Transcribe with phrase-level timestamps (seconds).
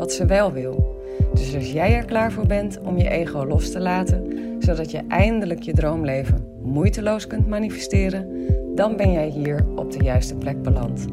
[0.00, 1.02] wat ze wel wil.
[1.32, 4.26] Dus als jij er klaar voor bent om je ego los te laten,
[4.58, 10.34] zodat je eindelijk je droomleven moeiteloos kunt manifesteren, dan ben jij hier op de juiste
[10.34, 11.06] plek beland.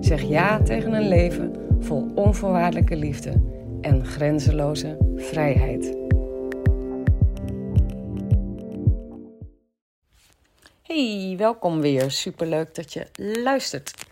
[0.00, 3.32] Zeg ja tegen een leven vol onvoorwaardelijke liefde
[3.80, 5.96] en grenzeloze vrijheid.
[10.82, 12.10] Hey, welkom weer.
[12.10, 13.06] Superleuk dat je
[13.42, 14.06] luistert.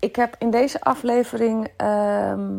[0.00, 1.68] Ik heb in deze aflevering.
[1.76, 2.58] ehm,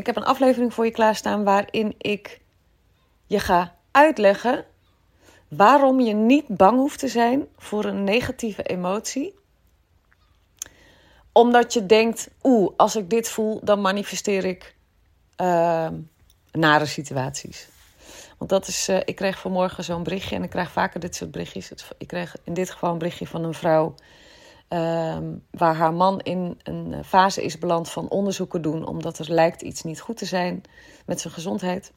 [0.00, 2.40] ik heb een aflevering voor je klaarstaan waarin ik
[3.26, 4.64] je ga uitleggen
[5.48, 9.34] waarom je niet bang hoeft te zijn voor een negatieve emotie.
[11.32, 14.74] Omdat je denkt, oeh, als ik dit voel, dan manifesteer ik
[15.36, 15.94] ehm,
[16.52, 17.68] nare situaties.
[18.38, 21.30] Want dat is, eh, ik kreeg vanmorgen zo'n berichtje en ik krijg vaker dit soort
[21.30, 21.72] berichtjes.
[21.98, 23.94] Ik kreeg in dit geval een berichtje van een vrouw
[24.70, 29.32] ehm, waar haar man in een eh, fase is beland van onderzoeken doen, omdat er
[29.32, 30.62] lijkt iets niet goed te zijn
[31.06, 31.92] met zijn gezondheid.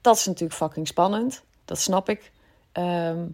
[0.00, 2.32] Dat is natuurlijk fucking spannend, dat snap ik.
[2.72, 3.26] Ehm,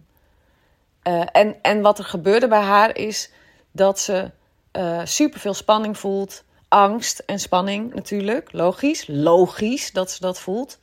[1.01, 3.31] eh, en, en wat er gebeurde bij haar is
[3.71, 4.31] dat ze
[4.71, 10.79] eh superveel spanning voelt, angst en spanning natuurlijk, logisch, logisch dat ze dat voelt.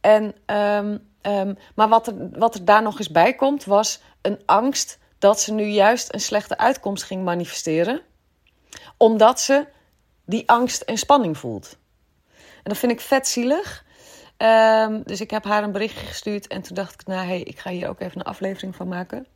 [0.00, 4.98] En, ehm, maar wat er, wat er daar nog eens bij komt, was een angst
[5.24, 8.00] dat ze nu juist een slechte uitkomst ging manifesteren.
[8.96, 9.66] Omdat ze
[10.24, 11.76] die angst en spanning voelt.
[12.36, 13.84] En dat vind ik vet zielig.
[14.36, 17.58] Ehm, dus ik heb haar een berichtje gestuurd en toen dacht ik, nou hey, ik
[17.58, 19.26] ga hier ook even een aflevering van maken.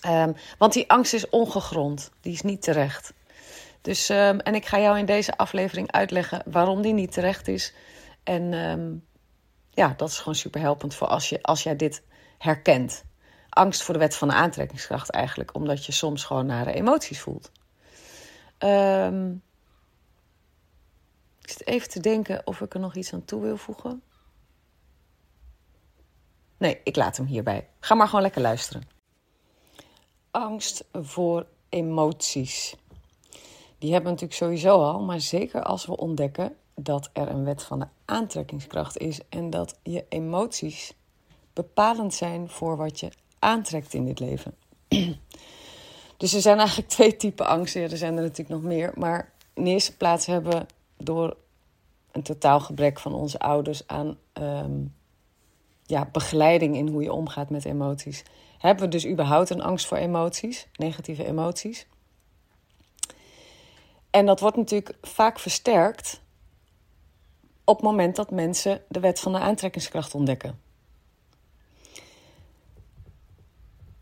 [0.00, 3.12] Ehm, want die angst is ongegrond, die is niet terecht.
[3.80, 7.74] Dus, ehm, en ik ga jou in deze aflevering uitleggen waarom die niet terecht is.
[8.22, 8.52] En
[9.70, 12.02] ja, dat is gewoon super helpend voor als, je, als jij dit
[12.38, 13.04] herkent.
[13.56, 17.50] Angst voor de wet van de aantrekkingskracht eigenlijk, omdat je soms gewoon nare emoties voelt.
[18.58, 19.30] Ehm,
[21.40, 24.02] ik zit even te denken of ik er nog iets aan toe wil voegen.
[26.56, 27.68] Nee, ik laat hem hierbij.
[27.80, 28.88] Ga maar gewoon lekker luisteren.
[30.30, 32.76] Angst voor emoties.
[33.78, 37.62] Die hebben we natuurlijk sowieso al, maar zeker als we ontdekken dat er een wet
[37.62, 40.92] van de aantrekkingskracht is en dat je emoties
[41.52, 44.54] bepalend zijn voor wat je aantrekt in dit leven.
[46.16, 47.82] dus er zijn eigenlijk twee typen angsten.
[47.82, 48.92] Er zijn er natuurlijk nog meer.
[48.94, 50.66] Maar in eerste plaats hebben we
[51.04, 51.36] door
[52.12, 54.84] een totaal gebrek van onze ouders aan ehm,
[55.82, 58.24] ja, begeleiding in hoe je omgaat met emoties.
[58.58, 61.86] Hebben we dus überhaupt een angst voor emoties, negatieve emoties.
[64.10, 66.20] En dat wordt natuurlijk vaak versterkt
[67.64, 70.60] op het moment dat mensen de wet van de aantrekkingskracht ontdekken.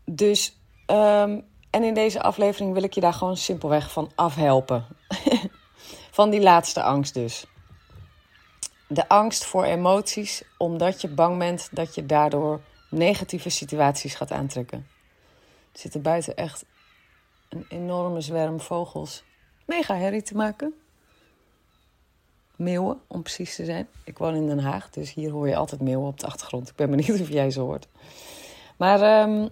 [0.05, 1.39] Dus, ehm,
[1.69, 4.85] en in deze aflevering wil ik je daar gewoon simpelweg van afhelpen.
[6.11, 7.45] van die laatste angst dus.
[8.87, 14.87] De angst voor emoties, omdat je bang bent dat je daardoor negatieve situaties gaat aantrekken.
[15.71, 16.65] Er zitten buiten echt
[17.49, 19.23] een enorme zwerm vogels
[19.65, 20.73] mega herrie te maken.
[22.55, 23.87] Meeuwen, om precies te zijn.
[24.03, 26.69] Ik woon in Den Haag, dus hier hoor je altijd meeuwen op de achtergrond.
[26.69, 27.87] Ik ben benieuwd of jij ze hoort.
[28.77, 29.47] Maar ehm,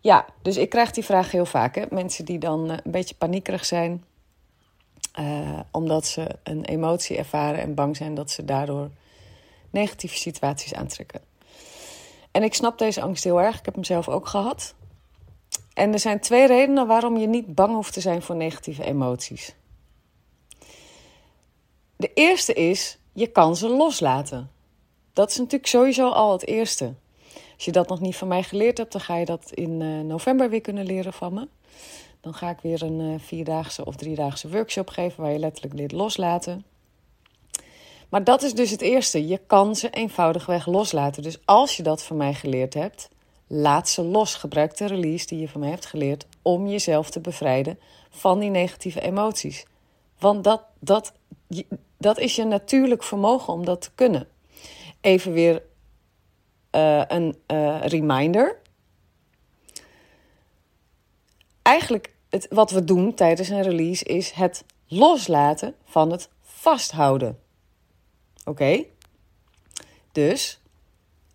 [0.00, 1.74] ja, dus ik krijg die vraag heel vaak.
[1.74, 1.84] Hè?
[1.90, 4.04] Mensen die dan eh, een beetje paniekerig zijn.
[5.12, 8.90] eh, omdat ze een emotie ervaren en bang zijn dat ze daardoor
[9.70, 11.20] negatieve situaties aantrekken.
[12.30, 13.58] En ik snap deze angst heel erg.
[13.58, 14.74] Ik heb hem zelf ook gehad.
[15.74, 19.54] En er zijn twee redenen waarom je niet bang hoeft te zijn voor negatieve emoties.
[21.96, 24.50] De eerste is, je kan ze loslaten.
[25.12, 26.94] Dat is natuurlijk sowieso al het eerste.
[27.56, 30.00] Als je dat nog niet van mij geleerd hebt, dan ga je dat in eh,
[30.00, 31.48] november weer kunnen leren van me.
[32.20, 35.92] Dan ga ik weer een eh, vierdaagse of driedaagse workshop geven waar je letterlijk leert
[35.92, 36.64] loslaten.
[38.08, 39.26] Maar dat is dus het eerste.
[39.26, 41.22] Je kan ze eenvoudigweg loslaten.
[41.22, 43.08] Dus als je dat van mij geleerd hebt,
[43.46, 44.34] laat ze los.
[44.34, 47.78] Gebruik de release die je van mij hebt geleerd om jezelf te bevrijden
[48.10, 49.66] van die negatieve emoties.
[50.18, 51.12] Want dat, dat,
[51.96, 54.28] dat is je natuurlijk vermogen om dat te kunnen.
[55.00, 55.62] Even weer
[56.76, 58.56] eh, een eh, reminder.
[61.62, 67.38] Eigenlijk het, wat we doen tijdens een release is het loslaten van het vasthouden.
[68.44, 68.84] Oké?
[70.12, 70.60] Dus,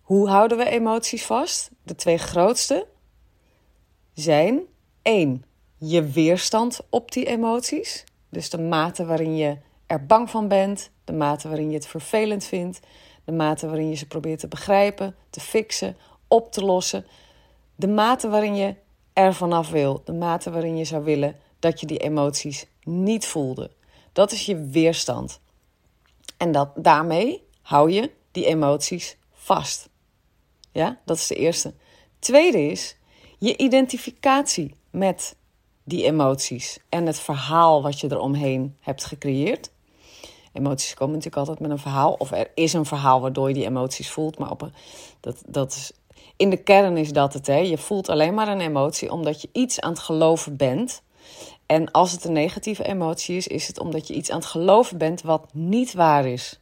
[0.01, 1.69] hoe houden we emoties vast?
[1.83, 2.87] De twee grootste
[4.13, 4.59] zijn
[5.01, 5.45] één,
[5.77, 8.03] je weerstand op die emoties.
[8.29, 12.43] Dus de mate waarin je er bang van bent, de mate waarin je het vervelend
[12.45, 12.79] vindt,
[13.25, 15.97] de mate waarin je ze probeert te begrijpen, te fixen,
[16.27, 17.05] op te lossen,
[17.75, 18.75] de mate waarin je
[19.13, 23.71] er vanaf wil, de mate waarin je zou willen dat je die emoties niet voelde.
[24.13, 25.39] Dat is je weerstand.
[26.37, 29.89] En dat, daarmee hou je die emoties vast.
[30.71, 31.73] Ja, dat is de eerste.
[32.19, 32.97] Tweede is
[33.37, 35.35] je identificatie met
[35.83, 39.71] die emoties en het verhaal wat je eromheen hebt gecreëerd.
[40.53, 43.65] Emoties komen natuurlijk altijd met een verhaal, of er is een verhaal waardoor je die
[43.65, 44.69] emoties voelt, maar op
[45.19, 45.91] dat, dat is,
[46.35, 47.47] in de kern is dat het.
[47.47, 47.57] Hè?
[47.57, 51.01] Je voelt alleen maar een emotie omdat je iets aan het geloven bent.
[51.65, 54.97] En als het een negatieve emotie is, is het omdat je iets aan het geloven
[54.97, 56.59] bent wat niet waar is.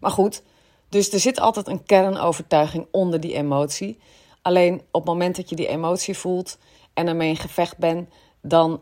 [0.00, 0.42] Maar goed,
[0.88, 3.98] dus er zit altijd een kernovertuiging onder die emotie.
[4.42, 6.58] Alleen op het moment dat je die emotie voelt
[6.94, 8.08] en ermee in gevecht bent,
[8.42, 8.80] dan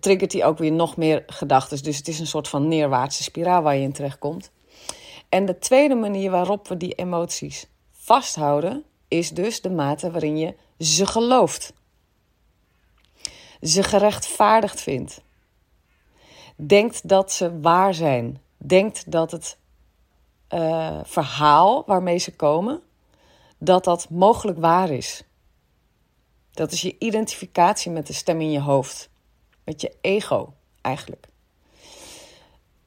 [0.00, 1.82] triggert die ook weer nog meer gedachten.
[1.82, 4.50] Dus het is een soort van neerwaartse spiraal waar je in terechtkomt.
[5.28, 10.54] En de tweede manier waarop we die emoties vasthouden, is dus de mate waarin je
[10.78, 11.72] ze gelooft.
[13.60, 15.22] Ze gerechtvaardigd vindt.
[16.56, 18.40] Denkt dat ze waar zijn.
[18.56, 19.58] Denkt dat het
[20.54, 22.82] uh, verhaal waarmee ze komen,
[23.58, 25.22] dat dat mogelijk waar is.
[26.52, 29.10] Dat is je identificatie met de stem in je hoofd.
[29.68, 31.26] Met je ego eigenlijk.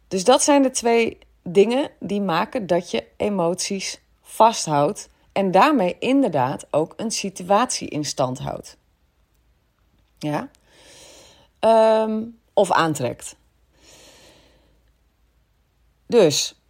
[0.08, 6.68] Dus dat zijn de twee dingen die maken dat je emoties vasthoudt en daarmee inderdaad
[6.72, 8.78] ook een situatie in stand houdt.
[10.18, 10.50] Ja?
[12.06, 13.36] Um, of aantrekt.
[16.06, 16.62] Dus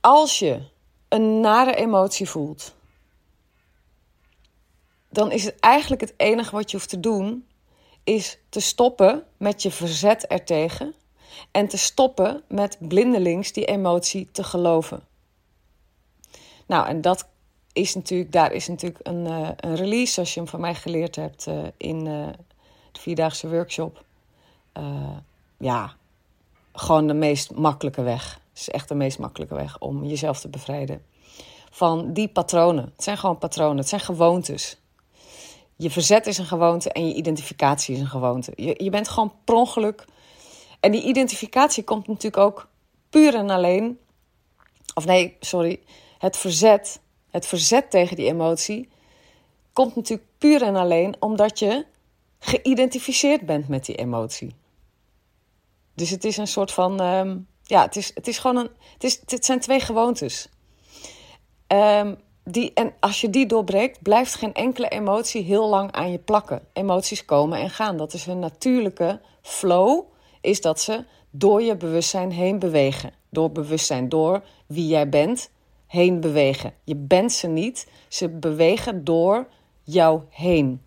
[0.00, 0.62] als je
[1.08, 2.74] een nare emotie voelt,
[5.08, 7.47] dan is het eigenlijk het enige wat je hoeft te doen,
[8.08, 10.94] is te stoppen met je verzet ertegen
[11.50, 15.02] en te stoppen met blindelings die emotie te geloven.
[16.66, 17.28] Nou, en dat
[17.72, 21.16] is natuurlijk, daar is natuurlijk een, uh, een release, zoals je hem van mij geleerd
[21.16, 22.26] hebt uh, in uh,
[22.92, 24.04] de vierdaagse workshop.
[25.58, 25.94] ja,
[26.72, 28.40] gewoon de meest makkelijke weg.
[28.48, 31.02] Het is echt de meest makkelijke weg om jezelf te bevrijden
[31.70, 32.84] van die patronen.
[32.84, 34.76] Het zijn gewoon patronen, het zijn gewoontes.
[35.78, 38.52] Je verzet is een gewoonte en je identificatie is een gewoonte.
[38.56, 40.04] Je, je bent gewoon per ongeluk.
[40.80, 42.68] En die identificatie komt natuurlijk ook
[43.10, 43.98] puur en alleen.
[44.94, 45.80] Of nee, sorry
[46.18, 48.88] het verzet, het verzet tegen die emotie,
[49.72, 51.86] komt natuurlijk puur en alleen omdat je
[52.38, 54.54] geïdentificeerd bent met die emotie.
[55.94, 59.04] Dus het is een soort van, um, ja, het is, het is gewoon een, het,
[59.04, 60.48] is, het zijn twee gewoontes.
[61.68, 62.16] Um,
[62.50, 66.62] die, en als je die doorbreekt, blijft geen enkele emotie heel lang aan je plakken.
[66.72, 67.96] Emoties komen en gaan.
[67.96, 70.02] Dat is hun natuurlijke flow,
[70.40, 73.12] is dat ze door je bewustzijn heen bewegen.
[73.30, 75.50] Door bewustzijn, door wie jij bent,
[75.86, 76.74] heen bewegen.
[76.84, 79.48] Je bent ze niet, ze bewegen door
[79.82, 80.82] jou heen.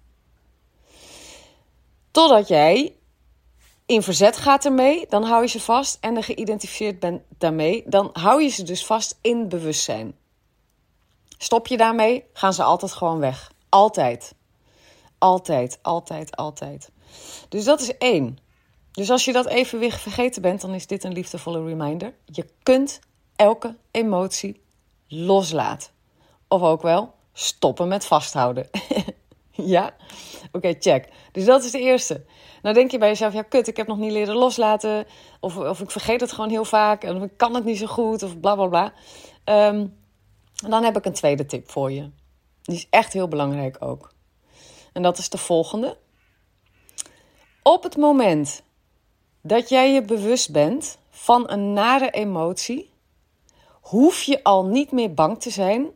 [2.12, 2.96] Totdat jij
[3.86, 8.10] in verzet gaat ermee, dan hou je ze vast en er geïdentificeerd bent daarmee, dan
[8.14, 10.20] hou je ze dus vast in bewustzijn.
[11.44, 13.52] Stop je daarmee, gaan ze altijd gewoon weg.
[13.70, 14.36] Altijd.
[15.18, 16.92] Altijd, altijd, altijd.
[17.50, 18.38] Dus dat is één.
[18.92, 22.14] Dus als je dat even weer vergeten bent, dan is dit een liefdevolle reminder.
[22.26, 23.00] Je kunt
[23.36, 24.62] elke emotie
[25.08, 25.92] loslaten.
[26.48, 28.70] Of ook wel stoppen met vasthouden.
[29.76, 29.94] ja?
[30.52, 31.08] Oké, check.
[31.32, 32.26] Dus dat is de eerste.
[32.62, 35.06] Nou denk je bij jezelf, ja kut, ik heb nog niet leren loslaten.
[35.40, 37.04] Of, of ik vergeet het gewoon heel vaak.
[37.04, 38.24] Of ik kan het niet zo goed.
[38.24, 38.94] Of bla bla bla.
[39.44, 39.86] Ehm,
[40.70, 42.10] dan heb ik een tweede tip voor je.
[42.62, 44.14] Die is echt heel belangrijk ook.
[44.94, 45.98] En dat is de volgende.
[47.64, 48.64] Op het moment
[49.42, 52.92] dat jij je bewust bent van een nare emotie,
[53.82, 55.90] hoef je al niet meer bang te zijn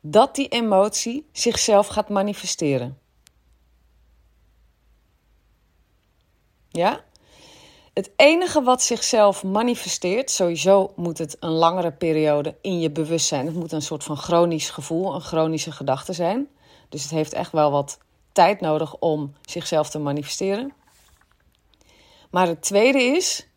[0.00, 2.98] dat die emotie zichzelf gaat manifesteren.
[6.68, 7.04] Ja?
[7.94, 13.46] Het enige wat zichzelf manifesteert, sowieso moet het een langere periode in je bewustzijn.
[13.46, 16.48] Het moet een soort van chronisch gevoel, een chronische gedachte zijn.
[16.88, 17.98] Dus het heeft echt wel wat
[18.32, 20.72] tijd nodig om zichzelf te manifesteren.
[22.30, 23.48] Maar het tweede is,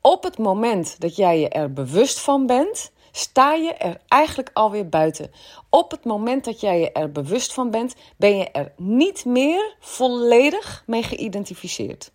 [0.00, 4.88] op het moment dat jij je er bewust van bent, sta je er eigenlijk alweer
[4.88, 5.30] buiten.
[5.70, 9.76] Op het moment dat jij je er bewust van bent, ben je er niet meer
[9.80, 12.12] volledig mee geïdentificeerd.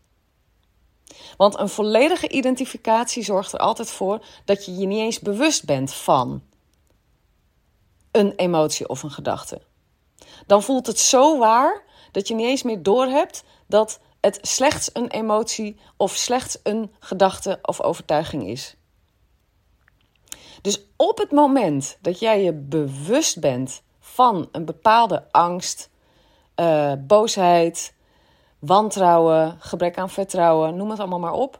[1.37, 5.93] Want een volledige identificatie zorgt er altijd voor dat je je niet eens bewust bent
[5.93, 6.43] van
[8.11, 9.61] een emotie of een gedachte.
[10.47, 15.09] Dan voelt het zo waar dat je niet eens meer doorhebt dat het slechts een
[15.09, 18.75] emotie of slechts een gedachte of overtuiging is.
[20.61, 25.89] Dus op het moment dat jij je bewust bent van een bepaalde angst,
[26.55, 27.93] uh, boosheid,
[28.65, 31.59] wantrouwen, gebrek aan vertrouwen, noem het allemaal maar op,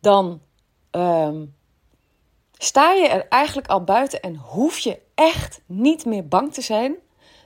[0.00, 0.40] dan
[0.92, 1.40] uh,
[2.52, 6.96] sta je er eigenlijk al buiten en hoef je echt niet meer bang te zijn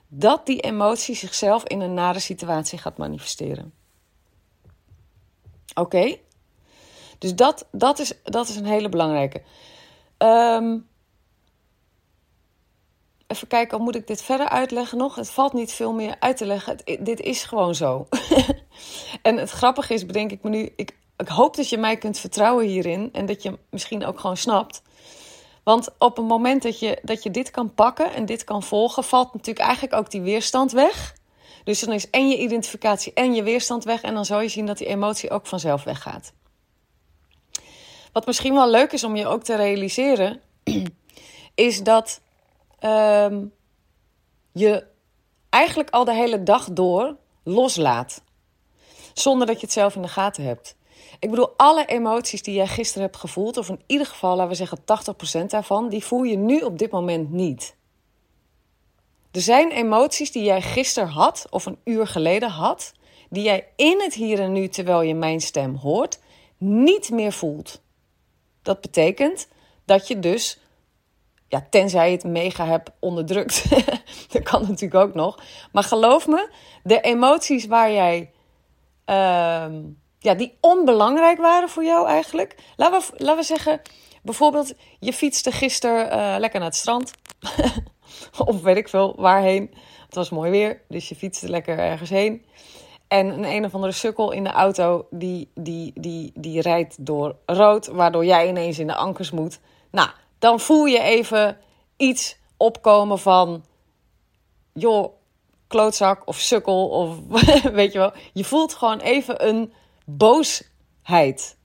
[0.08, 3.74] dat die emotie zichzelf in een nare situatie gaat manifesteren.
[5.74, 6.16] Oké?
[7.18, 9.42] Dus dat, dat, is, dat is een hele belangrijke.
[10.18, 10.88] Um,
[13.34, 15.14] even kijken, moet ik dit verder uitleggen nog?
[15.14, 16.78] Het valt niet veel meer uit te leggen.
[17.00, 18.06] dit is gewoon zo.
[19.22, 22.18] en het grappige is, bedenk ik me nu, ik, ik hoop dat je mij kunt
[22.18, 24.82] vertrouwen hierin en dat je misschien ook gewoon snapt.
[25.64, 29.04] Want op het moment dat je, dat je dit kan pakken en dit kan volgen,
[29.04, 31.14] valt natuurlijk eigenlijk ook die weerstand weg.
[31.64, 34.02] Dus dan is en je identificatie en je weerstand weg.
[34.02, 36.32] En dan zal je zien dat die emotie ook vanzelf weggaat.
[38.12, 40.40] Wat misschien wel leuk is om je ook te realiseren,
[41.54, 42.20] is dat
[42.84, 43.52] um,
[44.52, 44.86] je
[45.48, 48.22] eigenlijk al de hele dag door loslaat.
[49.12, 50.76] Zonder dat je het zelf in de gaten hebt.
[51.18, 54.54] Ik bedoel, alle emoties die jij gisteren hebt gevoeld, of in ieder geval, laten we
[54.54, 54.78] zeggen
[55.42, 57.76] 80% daarvan, die voel je nu op dit moment niet.
[59.30, 62.92] Er zijn emoties die jij gisteren had, of een uur geleden had,
[63.30, 66.18] die jij in het hier en nu, terwijl je mijn stem hoort,
[66.58, 67.82] niet meer voelt.
[68.62, 69.48] Dat betekent
[69.84, 70.58] dat je dus
[71.48, 73.68] ja, tenzij je het mega hebt onderdrukt.
[74.32, 75.38] dat kan natuurlijk ook nog.
[75.72, 76.50] Maar geloof me,
[76.82, 78.30] de emoties waar jij.
[79.10, 79.66] Uh,
[80.18, 82.54] ja, die onbelangrijk waren voor jou eigenlijk.
[82.76, 83.80] Laten we, laten we zeggen,
[84.22, 87.12] bijvoorbeeld, je fietste gisteren uh, lekker naar het strand.
[88.46, 89.74] of weet ik veel waarheen.
[90.04, 92.44] Het was mooi weer, dus je fietste lekker ergens heen.
[93.08, 97.36] En een een of andere sukkel in de auto, die, die, die, die rijdt door
[97.46, 99.60] rood, waardoor jij ineens in de ankers moet.
[99.90, 100.08] Nou,
[100.44, 101.58] dan voel je even
[101.96, 103.64] iets opkomen van,
[104.72, 105.12] joh,
[105.66, 107.18] klootzak of sukkel of
[107.80, 108.12] weet je wel.
[108.32, 109.72] Je voelt gewoon even een
[110.06, 111.56] boosheid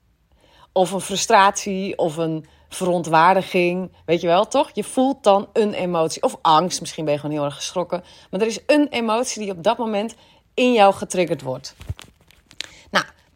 [0.72, 4.70] of een frustratie of een verontwaardiging, weet je wel, toch?
[4.74, 8.42] Je voelt dan een emotie of angst, misschien ben je gewoon heel erg geschrokken, maar
[8.42, 10.16] er is een emotie die op dat moment
[10.54, 11.76] in jou getriggerd wordt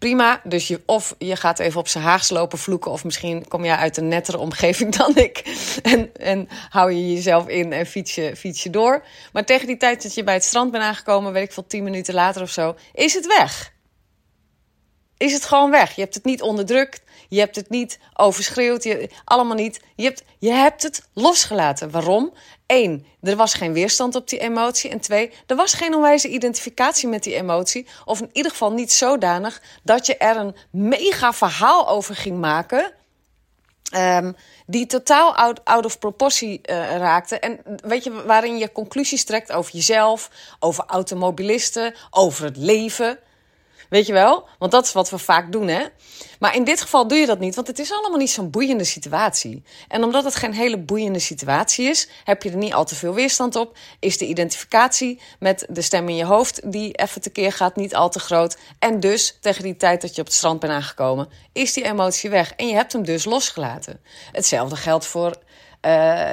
[0.04, 0.42] prima.
[0.44, 2.92] Dus je, of je gaat even op zijn haags lopen vloeken.
[2.92, 5.44] Of misschien kom je uit een nettere omgeving dan ik.
[5.84, 9.04] En, en hou je jezelf in en fiets je, fiets je door.
[9.34, 11.84] Maar tegen die tijd dat je bij het strand bent aangekomen, weet ik veel, tien
[11.84, 13.73] minuten later of zo, is het weg.
[15.24, 15.96] Is het gewoon weg.
[15.96, 17.02] Je hebt het niet onderdrukt.
[17.30, 18.84] Je hebt het niet overschreeuwd.
[18.84, 19.82] Je, allemaal niet.
[19.96, 21.92] Je hebt, je hebt het losgelaten.
[21.92, 22.34] Waarom?
[22.68, 24.90] Eén, er was geen weerstand op die emotie.
[24.90, 27.88] En twee, er was geen onwijze identificatie met die emotie.
[28.06, 32.94] Of in ieder geval niet zodanig dat je er een mega verhaal over ging maken.
[33.96, 37.40] Um, die totaal out, of proportie uh, raakte.
[37.40, 43.20] En weet je, waarin je conclusies trekt over jezelf, over automobilisten, over het leven.
[43.94, 44.48] Weet je wel?
[44.60, 45.86] Want dat is wat we vaak doen, hè?
[46.40, 48.84] Maar in dit geval doe je dat niet, want het is allemaal niet zo'n boeiende
[48.84, 49.64] situatie.
[49.88, 53.14] En omdat het geen hele boeiende situatie is, heb je er niet al te veel
[53.14, 53.78] weerstand op.
[54.00, 58.10] Is de identificatie met de stem in je hoofd die even tekeer gaat niet al
[58.10, 58.58] te groot.
[58.80, 62.30] En dus tegen die tijd dat je op het strand bent aangekomen, is die emotie
[62.30, 62.54] weg.
[62.56, 64.02] En je hebt hem dus losgelaten.
[64.32, 65.36] Hetzelfde geldt voor
[65.86, 66.30] uh,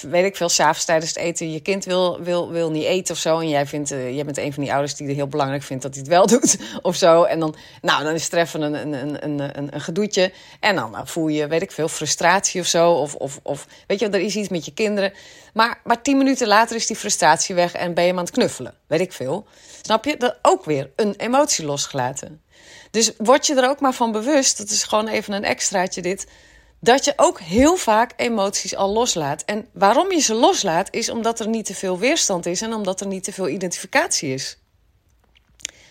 [0.00, 3.20] weet ik veel, s'avonds tijdens het eten je kind wil, wil, wil niet eten of
[3.20, 3.38] zo.
[3.38, 5.82] En jij, vindt, uh, jij bent een van die ouders die het heel belangrijk vindt
[5.82, 7.22] dat hij het wel doet of zo.
[7.22, 10.32] En dan, nou, dan is het even een, een, een, een, een gedoetje.
[10.60, 12.92] En dan voel je, weet ik veel, frustratie of zo.
[12.92, 15.12] Of, of, of weet je, er is iets met je kinderen.
[15.54, 18.74] Maar, maar tien minuten later is die frustratie weg en ben je aan het knuffelen.
[18.86, 19.46] Weet ik veel.
[19.82, 20.16] Snap je?
[20.16, 22.42] Dat ook weer een emotie losgelaten.
[22.90, 26.26] Dus word je er ook maar van bewust, dat is gewoon even een extraatje dit
[26.82, 29.42] dat je ook heel vaak emoties al loslaat.
[29.42, 33.00] En waarom je ze loslaat, is omdat er niet te veel weerstand is en omdat
[33.00, 34.58] er niet te veel identificatie is.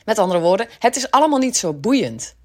[0.06, 2.36] Met andere woorden, het is allemaal niet zo boeiend.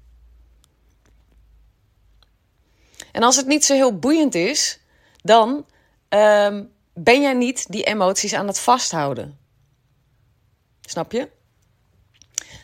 [3.11, 4.79] En als het niet zo heel boeiend is,
[5.21, 5.65] dan
[6.09, 6.59] uh,
[6.93, 9.37] ben jij niet die emoties aan het vasthouden.
[10.81, 11.29] Snap je?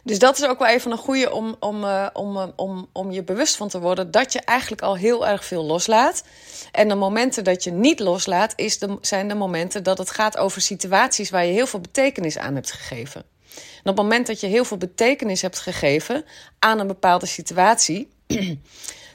[0.06, 3.12] Dus dat is ook wel even een goede om, om, uh, om, uh, om, om
[3.12, 6.24] je bewust van te worden dat je eigenlijk al heel erg veel loslaat.
[6.72, 10.38] En de momenten dat je niet loslaat, is de, zijn de momenten dat het gaat
[10.38, 13.24] over situaties waar je heel veel betekenis aan hebt gegeven.
[13.56, 16.26] En op het moment dat je heel veel betekenis hebt gegeven
[16.60, 18.10] aan een bepaalde situatie,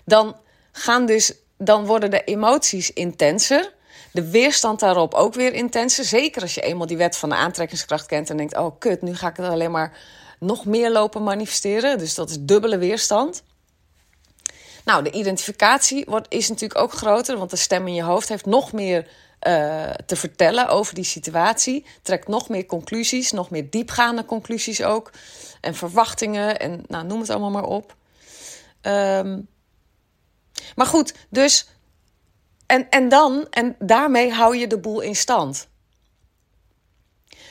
[0.04, 0.37] dan
[0.73, 3.73] gaan dus, dan worden de emoties intenser.
[4.12, 6.04] De weerstand daarop ook weer intenser.
[6.04, 9.14] Zeker als je eenmaal die wet van de aantrekkingskracht kent en denkt: oh kut, nu
[9.14, 9.99] ga ik het alleen maar
[10.40, 11.99] nog meer lopen manifesteren.
[11.99, 13.42] Dus dat is dubbele weerstand.
[14.85, 18.47] Nou, de identificatie wordt, is natuurlijk ook groter, want de stem in je hoofd heeft
[18.47, 19.07] nog meer
[19.47, 21.87] uh, te vertellen over die situatie.
[22.02, 25.11] Trekt nog meer conclusies, nog meer diepgaande conclusies ook.
[25.61, 27.97] En verwachtingen en nou, noem het allemaal maar op.
[28.83, 29.49] Um,
[30.76, 31.68] maar goed, dus.
[32.66, 35.68] En, en dan, en daarmee hou je de boel in stand.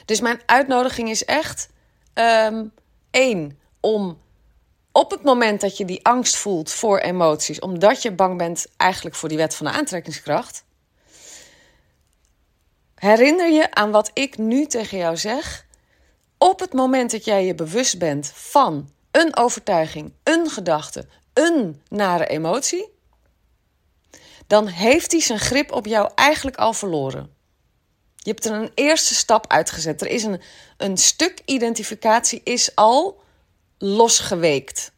[0.05, 1.69] Dus mijn uitnodiging is echt:
[2.19, 2.71] um,
[3.79, 4.21] om
[4.91, 9.15] op het moment dat je die angst voelt voor emoties, omdat je bang bent eigenlijk
[9.15, 10.63] voor die wet van de aantrekkingskracht,
[12.95, 15.65] herinner je aan wat ik nu tegen jou zeg.
[16.37, 22.27] Op het moment dat jij je bewust bent van een overtuiging, een gedachte, een nare
[22.27, 22.89] emotie,
[24.47, 27.36] dan heeft hij zijn grip op jou eigenlijk al verloren.
[28.27, 30.01] Je hebt er een eerste stap uitgezet.
[30.01, 30.41] Er is een,
[30.77, 33.21] een stuk identificatie is al
[33.77, 34.91] losgeweekt.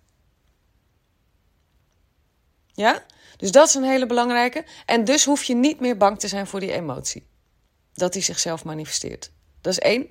[2.74, 3.06] Ja?
[3.38, 4.66] Dus dat is een hele belangrijke.
[4.86, 7.28] En dus hoef je niet meer bang te zijn voor die emotie.
[7.94, 9.32] Dat die zichzelf manifesteert.
[9.62, 10.10] Dat is één.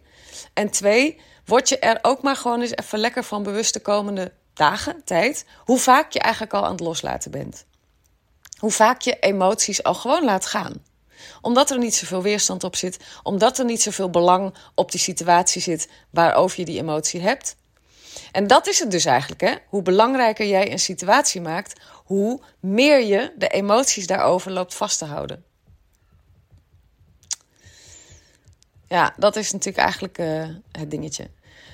[0.52, 4.32] En twee, word je er ook maar gewoon eens even lekker van bewust de komende
[4.54, 7.66] dagen, tijd, hoe vaak je eigenlijk al aan het loslaten bent.
[8.58, 10.86] Hoe vaak je emoties al gewoon laat gaan.
[11.40, 15.62] Omdat er niet zoveel weerstand op zit, omdat er niet zoveel belang op die situatie
[15.62, 17.56] zit waarover je die emotie hebt.
[18.32, 19.54] En dat is het dus eigenlijk, hè?
[19.68, 25.04] Hoe belangrijker jij een situatie maakt, hoe meer je de emoties daarover loopt vast te
[25.04, 25.44] houden.
[28.88, 31.30] Ja, dat is natuurlijk eigenlijk uh, het dingetje.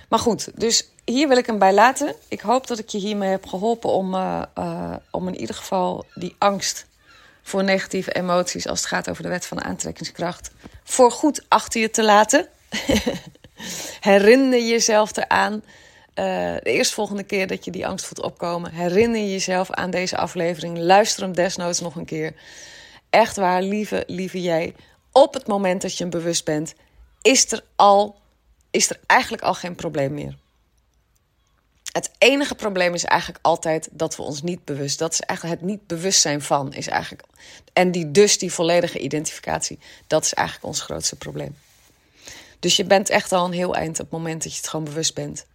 [0.08, 2.14] Maar goed, dus hier wil ik hem bij laten.
[2.28, 6.04] Ik hoop dat ik je hiermee heb geholpen om, uh, uh, om in ieder geval
[6.14, 6.86] die angst
[7.44, 10.50] voor negatieve emoties als het gaat over de wet van de aantrekkingskracht
[10.85, 12.48] voor goed achter je te laten.
[14.00, 15.52] Herinner jezelf eraan.
[15.54, 20.78] Uh, de eerstvolgende keer dat je die angst voelt opkomen, herinner jezelf aan deze aflevering.
[20.78, 22.35] Luister hem desnoods nog een keer.
[23.11, 24.74] Echt waar, lieve, lieve jij.
[25.12, 26.74] Op het moment dat je hem bewust bent,
[27.22, 28.16] is er, al,
[28.70, 30.37] is er eigenlijk al geen probleem meer.
[31.94, 34.98] Het enige probleem is eigenlijk altijd dat we ons niet bewust.
[34.98, 37.22] Dat is eigenlijk het niet bewustzijn van is eigenlijk.
[37.72, 39.78] En die dus die volledige identificatie.
[40.07, 41.57] Dat is eigenlijk ons grootste probleem.
[42.59, 44.85] Dus je bent echt al een heel eind op het moment dat je het gewoon
[44.85, 45.46] bewust bent.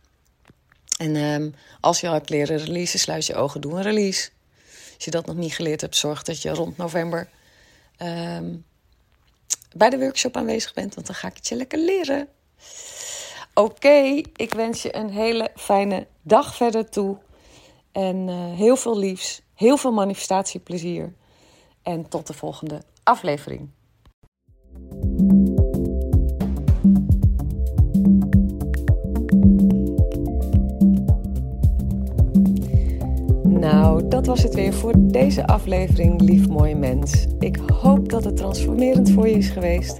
[0.97, 4.29] En um, als je al hebt leren releasen, sluit je ogen, doe een release.
[4.95, 7.29] Als je dat nog niet geleerd hebt, zorg dat je rond november
[8.01, 8.65] um,
[9.75, 12.27] bij de workshop aanwezig bent, want dan ga ik het je lekker leren.
[13.59, 17.17] Oké, ik wens je een hele fijne dag verder toe.
[17.91, 21.13] En uh, heel veel liefs, heel veel manifestatieplezier.
[21.81, 23.69] En tot de volgende aflevering.
[33.43, 37.25] Nou, dat was het weer voor deze aflevering, lief mooi mens.
[37.39, 39.99] Ik hoop dat het transformerend voor je is geweest.